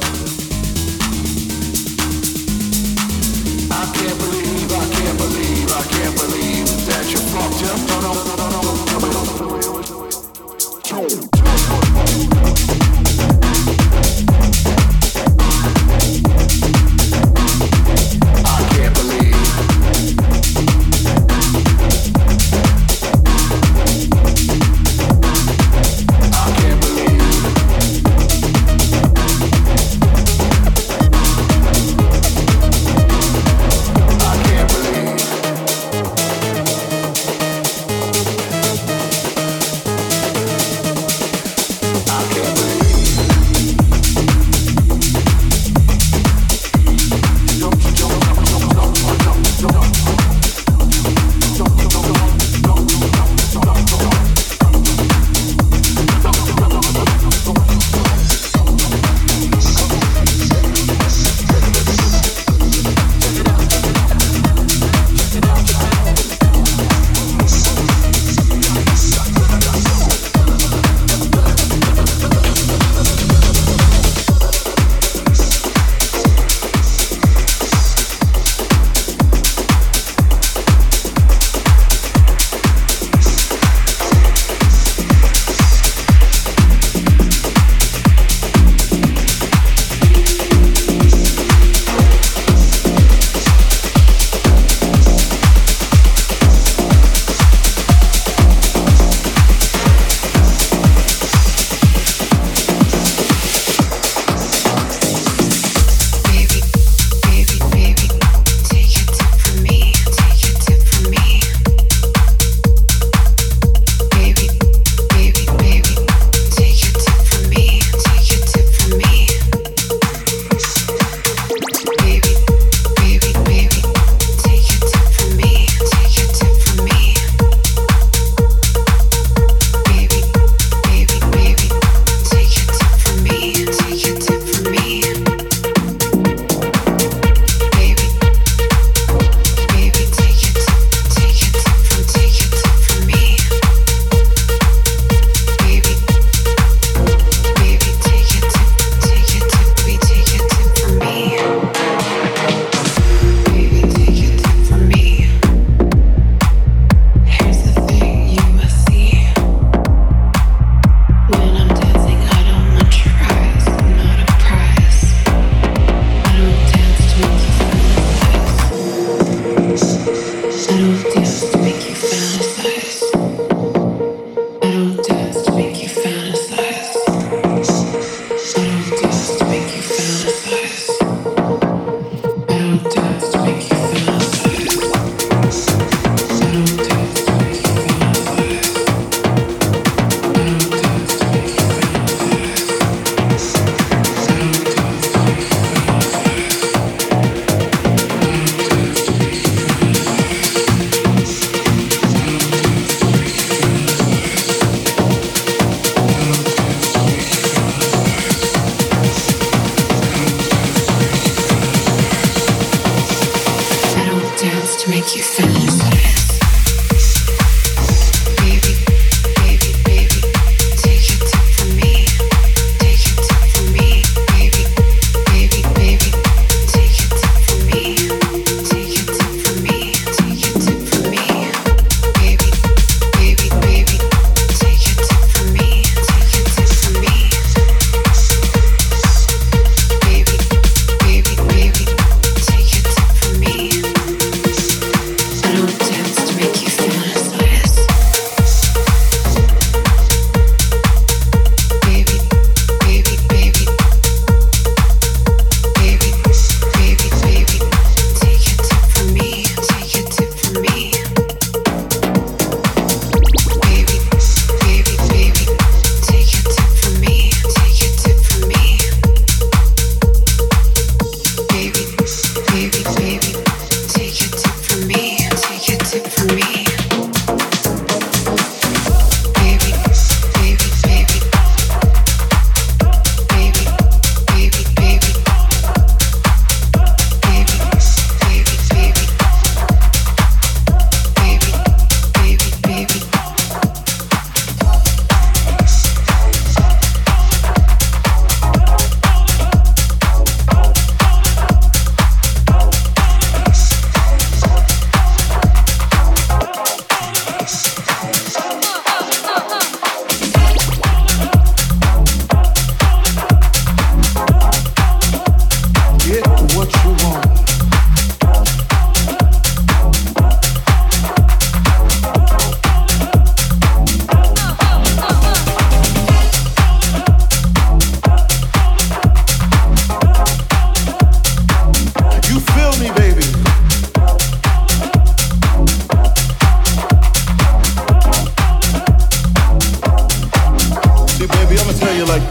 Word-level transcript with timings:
Thank 0.00 0.16
you. 0.16 0.21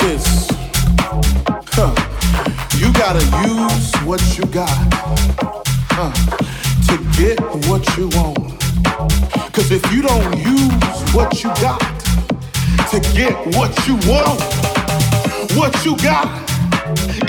this. 0.02 0.48
Huh. 1.74 1.94
You 2.78 2.92
gotta 2.94 3.24
use 3.48 3.94
what 4.06 4.22
you 4.38 4.46
got 4.46 4.70
huh, 5.92 6.12
to 6.88 6.96
get 7.18 7.40
what 7.68 7.86
you 7.98 8.10
want. 8.18 8.60
Cause 9.54 9.72
if 9.72 9.84
you 9.92 10.02
don't 10.02 10.38
use 10.38 11.14
what 11.14 11.44
you 11.44 11.50
got 11.62 11.80
to 12.92 13.00
get 13.16 13.34
what 13.56 13.72
you 13.88 13.96
want, 14.10 14.42
what 15.56 15.86
you 15.86 15.96
got, 15.98 16.28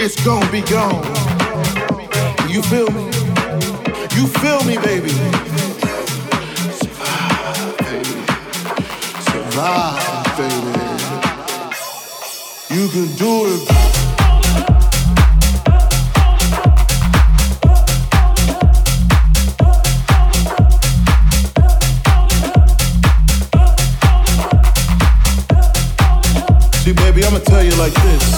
it's 0.00 0.22
gonna 0.24 0.50
be 0.50 0.62
gone. 0.62 1.04
You 2.48 2.62
feel 2.62 2.90
me? 2.90 3.04
You 4.16 4.26
feel 4.26 4.62
me, 4.64 4.76
baby? 4.78 5.10
Survive, 6.80 7.78
baby. 7.78 8.10
Survive 9.30 9.91
can 12.92 13.06
do 13.16 13.46
it. 13.46 13.82
I'ma 27.24 27.38
tell 27.38 27.64
you 27.64 27.74
like 27.76 27.94
this. 27.94 28.31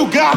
you 0.00 0.10
got, 0.10 0.36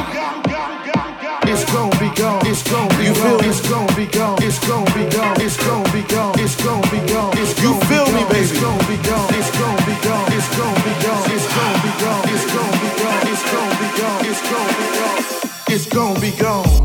it's 1.48 1.64
gonna 1.72 1.98
be 2.00 2.10
gone. 2.20 2.46
It's 2.46 2.64
gonna 2.70 2.98
be 2.98 3.06
you 3.06 3.16
feel 3.16 3.40
it's 3.40 3.62
gonna 3.70 3.96
be 3.96 4.06
gone. 4.08 4.38
It's 4.44 4.60
gonna 4.60 4.92
be 4.94 5.06
gone. 5.10 5.42
It's 5.42 5.56
gonna 5.56 5.92
be 5.94 6.02
gone. 6.14 6.36
It's 6.38 6.56
gonna 6.62 6.92
be 6.92 7.00
gone. 7.08 7.32
It's 7.38 7.62
you 7.64 7.74
feel 7.88 8.06
me, 8.12 8.24
baby. 8.28 8.40
It's 8.44 8.60
gonna 8.60 8.88
be 8.90 8.98
gone. 9.08 9.30
It's 9.34 9.52
gonna 9.58 9.86
be 9.88 9.96
gone. 10.04 10.28
It's 10.36 10.50
gonna 10.58 10.84
be 10.84 10.94
gone. 11.04 11.32
It's 11.32 11.48
gonna 11.48 11.80
be 11.80 11.92
gone. 12.04 12.28
It's 12.28 12.46
gonna 12.52 12.76
be 12.84 12.92
gone. 13.00 13.24
It's 13.32 13.44
gonna 13.52 13.76
be 13.80 13.90
gone. 14.00 14.26
It's 14.28 14.44
gonna 14.52 14.74
be 14.80 14.88
gone. 15.00 15.24
It's 15.70 15.86
gonna 15.88 16.20
be 16.20 16.32
gone. 16.32 16.83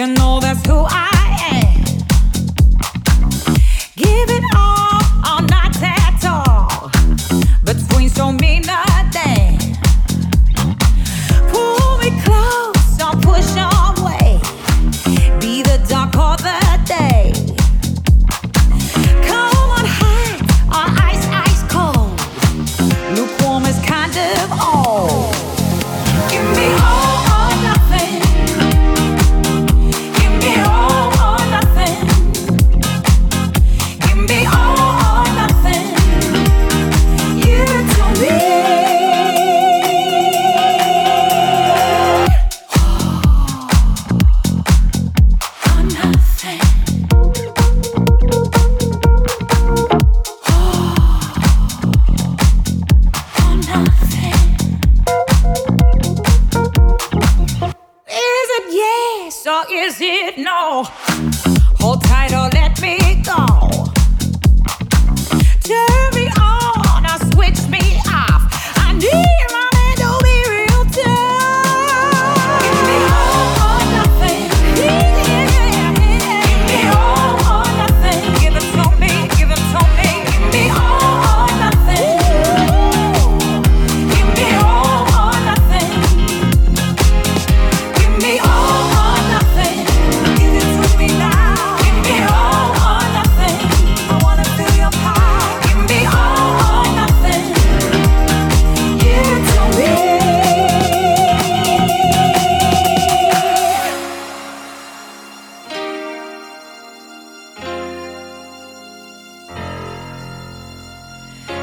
You 0.00 0.06
know 0.06 0.40
that's 0.40 0.66
who 0.66 0.86
I 0.88 1.09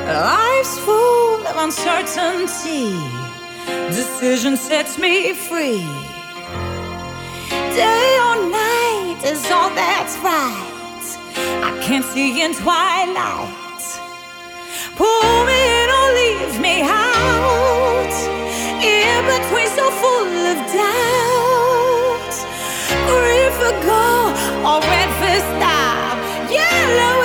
Life's 0.08 0.80
full 0.80 1.46
of 1.46 1.58
uncertainty. 1.58 2.96
Decision 3.92 4.56
sets 4.56 4.98
me 4.98 5.34
free. 5.34 5.84
Day 7.76 8.10
or 8.26 8.38
night 8.50 9.20
is 9.26 9.44
all 9.52 9.70
that's 9.76 10.16
right. 10.20 11.04
I 11.62 11.78
can't 11.84 12.06
see 12.06 12.42
in 12.42 12.54
twilight. 12.54 13.84
Pull 14.96 15.46
me 15.46 15.60
in 15.82 15.90
or 16.00 16.08
leave 16.22 16.56
me 16.62 16.84
out. 16.84 18.16
In 18.80 19.20
between, 19.28 19.68
so 19.76 19.92
full 19.92 20.32
of 20.52 20.58
doubt. 20.72 22.36
Grief 23.12 23.54
for 23.60 23.76
go 23.84 24.08
or 24.70 24.80
red 24.88 25.10
for 25.20 25.38
stop. 25.52 26.18
Yellow. 26.50 27.17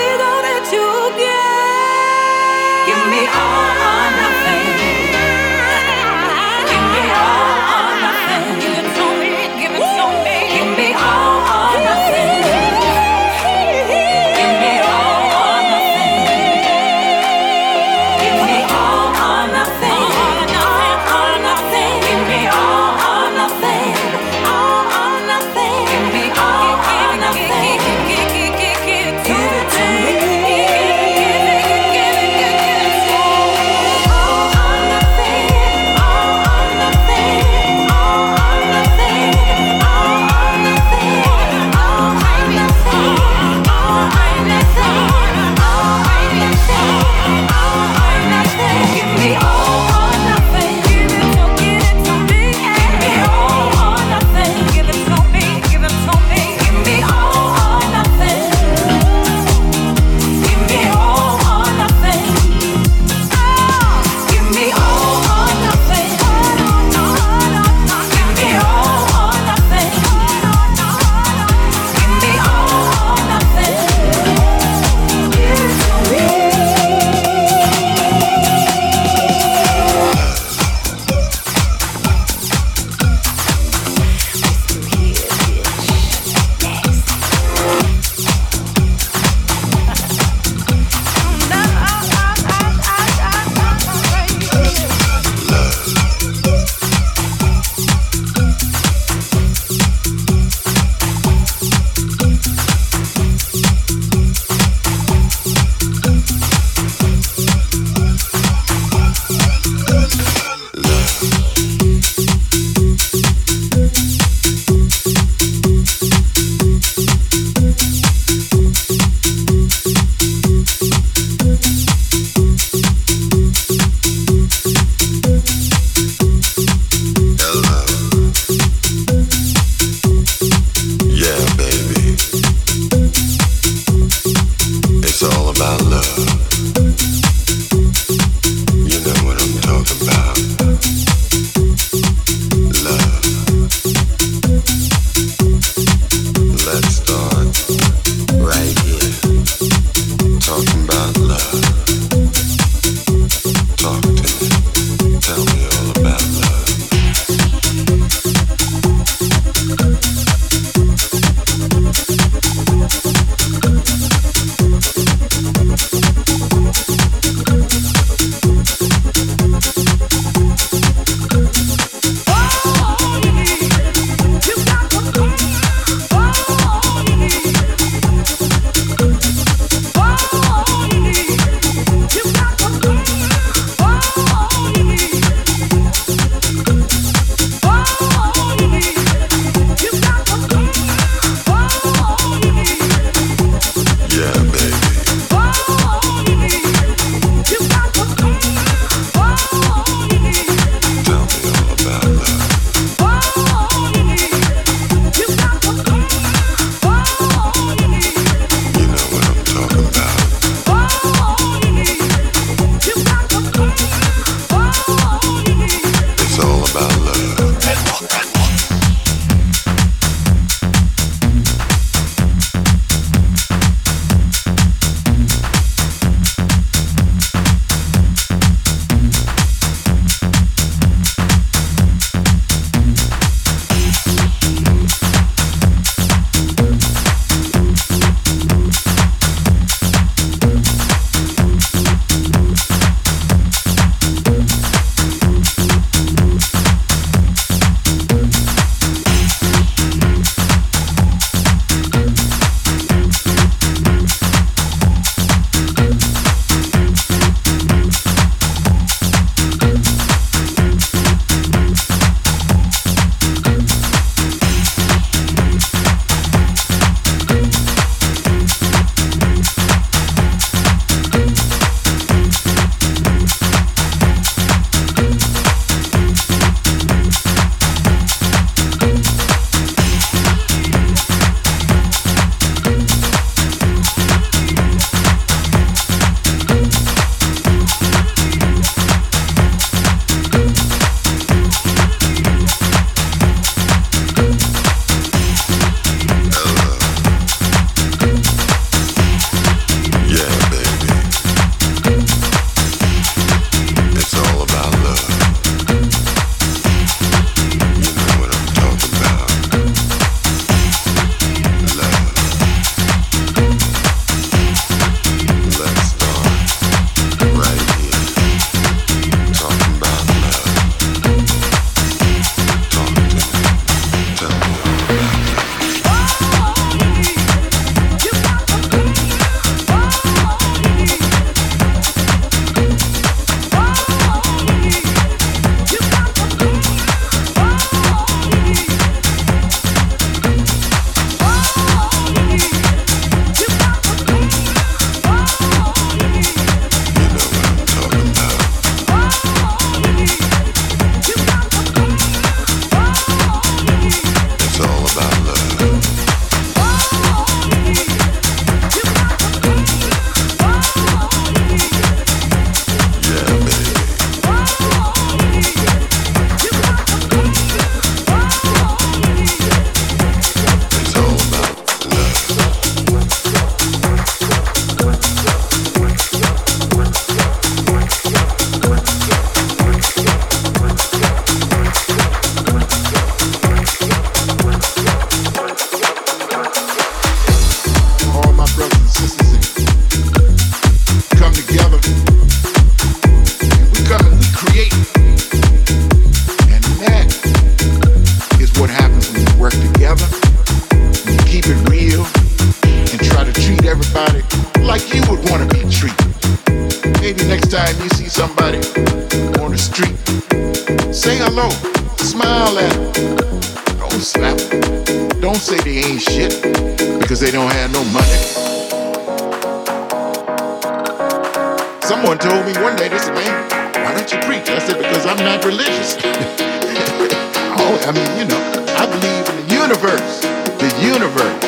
Someone 421.83 422.17
told 422.17 422.47
me 422.47 422.55
one 422.63 422.77
day, 422.77 422.87
said, 422.97 423.13
man, 423.13 423.51
why 423.83 423.91
don't 423.91 424.07
you 424.07 424.19
preach? 424.23 424.47
I 424.47 424.63
said, 424.63 424.79
because 424.79 425.05
I'm 425.05 425.19
not 425.19 425.45
religious. 425.45 425.99
oh, 427.59 427.75
I 427.83 427.91
mean, 427.91 428.07
you 428.15 428.25
know, 428.31 428.39
I 428.79 428.87
believe 428.87 429.27
in 429.27 429.37
the 429.43 429.49
universe. 429.51 430.23
The 430.63 430.71
universe. 430.79 431.43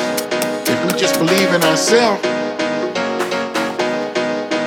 If 0.67 0.75
we 0.85 0.99
just 0.99 1.23
believe 1.23 1.55
in 1.55 1.63
ourselves, 1.63 2.19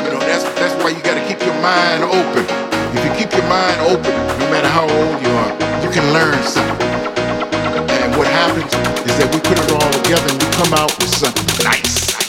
you 0.07 0.15
know, 0.15 0.23
that's 0.23 0.47
that's 0.55 0.71
why 0.81 0.95
you 0.95 1.03
gotta 1.03 1.19
keep 1.27 1.43
your 1.43 1.59
mind 1.59 2.07
open. 2.07 2.47
If 2.95 3.03
you 3.03 3.11
keep 3.19 3.35
your 3.35 3.47
mind 3.51 3.75
open, 3.91 4.15
no 4.39 4.47
matter 4.47 4.71
how 4.71 4.87
old 4.87 5.19
you 5.19 5.31
are, 5.35 5.51
you 5.83 5.91
can 5.91 6.07
learn 6.15 6.39
something. 6.47 6.87
And 8.07 8.15
what 8.15 8.27
happens 8.31 8.71
is 9.03 9.13
that 9.19 9.27
we 9.35 9.43
put 9.43 9.59
it 9.59 9.67
all 9.75 9.91
together 9.99 10.31
and 10.31 10.39
we 10.39 10.47
come 10.55 10.71
out 10.79 10.95
with 10.95 11.11
something 11.11 11.65
nice. 11.67 12.26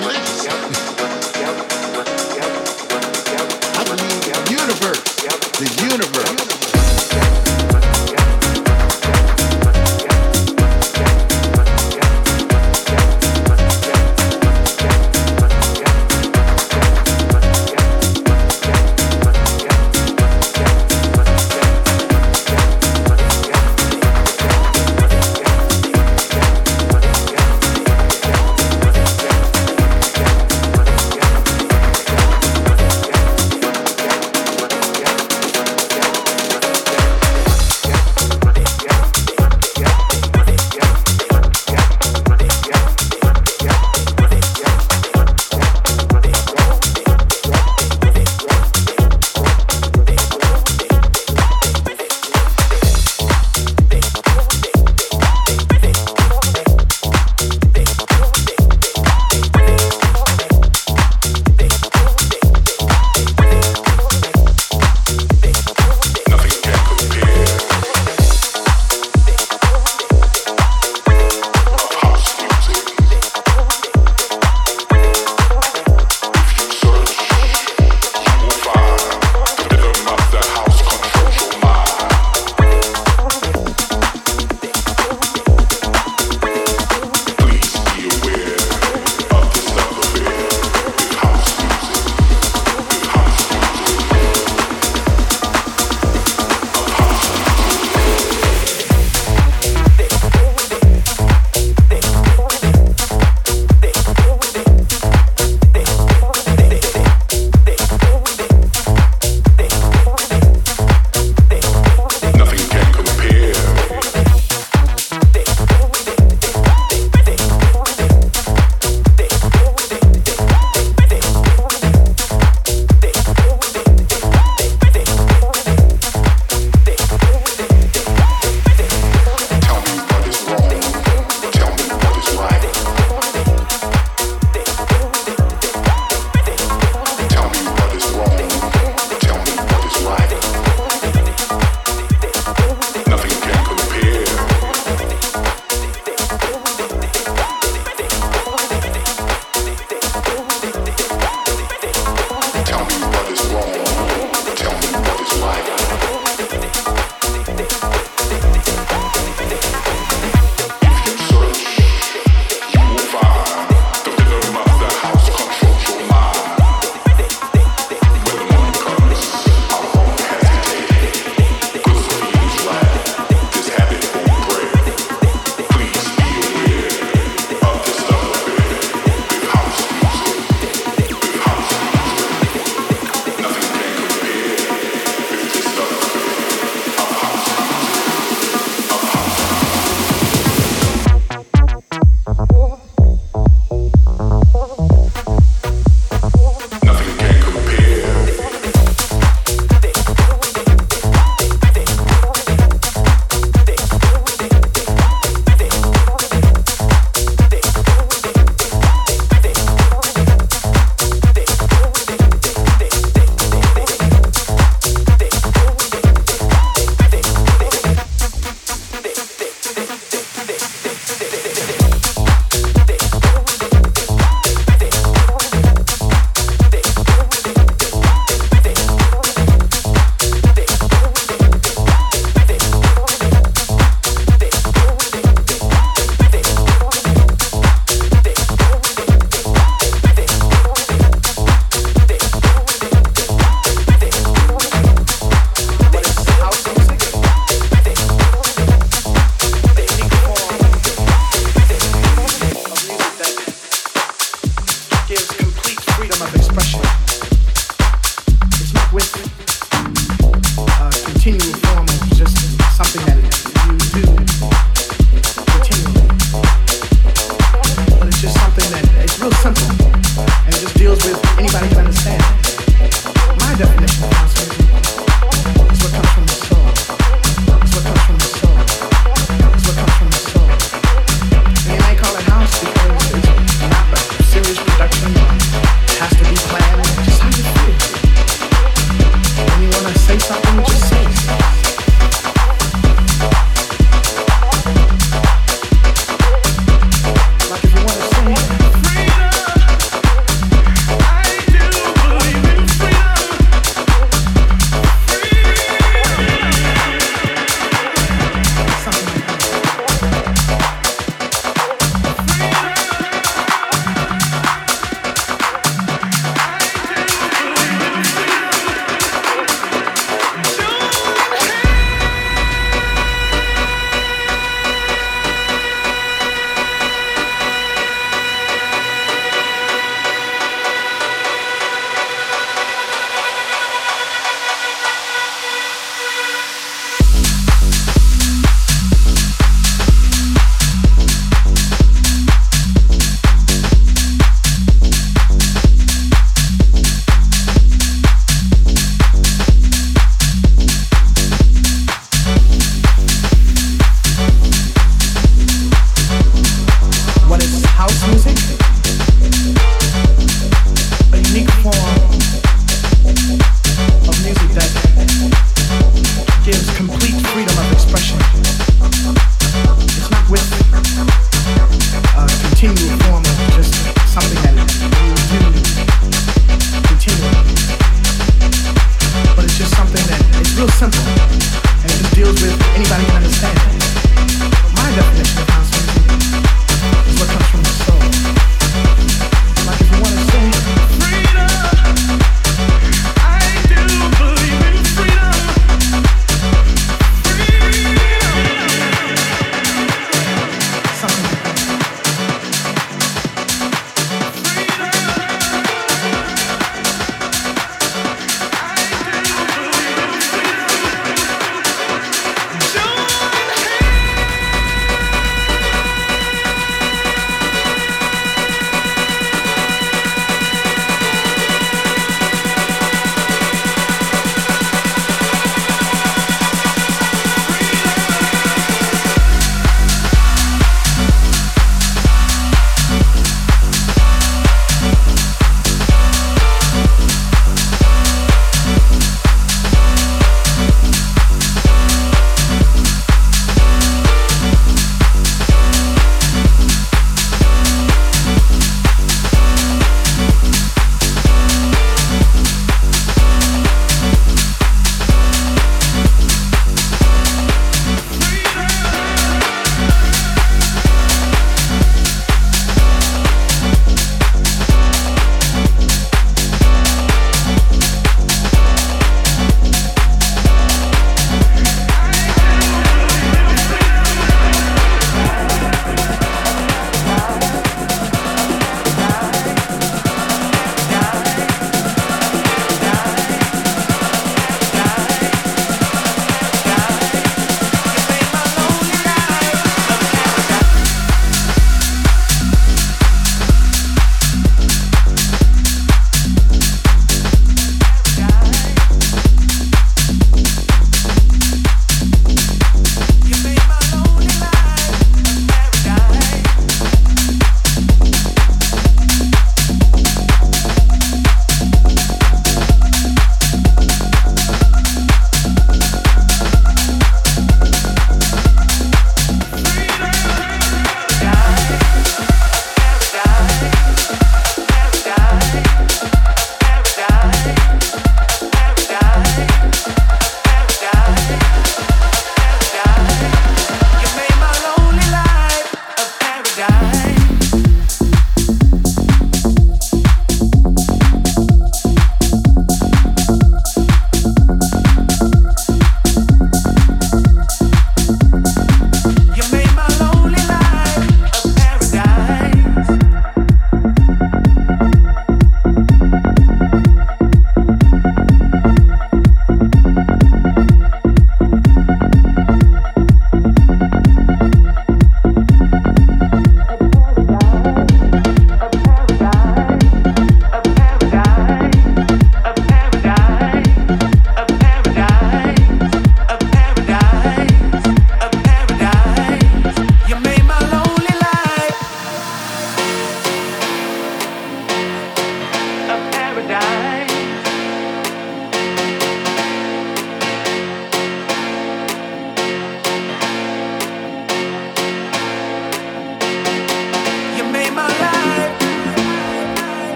Because 0.00 0.37